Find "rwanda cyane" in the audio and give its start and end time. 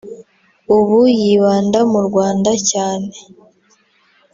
2.07-3.11